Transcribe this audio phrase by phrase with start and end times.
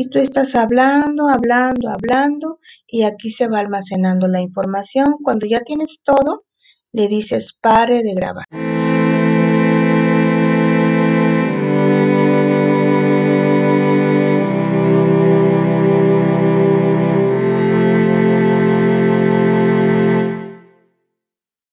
[0.00, 5.16] y tú estás hablando, hablando, hablando y aquí se va almacenando la información.
[5.22, 6.46] Cuando ya tienes todo,
[6.90, 8.69] le dices pare de grabar.